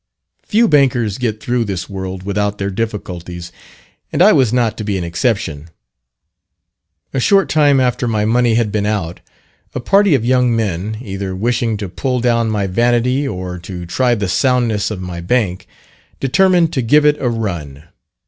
Few 0.43 0.67
bankers 0.67 1.19
get 1.19 1.39
through 1.39 1.63
this 1.65 1.87
world 1.87 2.23
without 2.23 2.57
their 2.57 2.71
difficulties, 2.71 3.51
and 4.11 4.19
I 4.23 4.31
was 4.33 4.51
not 4.51 4.75
to 4.79 4.83
be 4.83 4.97
an 4.97 5.03
exception. 5.03 5.69
A 7.13 7.19
short 7.19 7.49
time 7.49 7.79
after 7.79 8.07
my 8.07 8.25
money 8.25 8.55
had 8.55 8.71
been 8.71 8.87
out, 8.87 9.19
a 9.75 9.79
party 9.79 10.15
of 10.15 10.25
young 10.25 10.55
men, 10.55 10.97
either 11.03 11.35
wishing 11.35 11.77
to 11.77 11.87
pull 11.87 12.19
down 12.19 12.49
my 12.49 12.65
vanity, 12.65 13.27
or 13.27 13.59
to 13.59 13.85
try 13.85 14.15
the 14.15 14.27
soundness 14.27 14.89
of 14.89 15.01
my 15.01 15.21
bank, 15.21 15.67
determined 16.19 16.73
to 16.73 16.81
give 16.81 17.05
it 17.05 17.21
"a 17.21 17.29
run." 17.29 17.83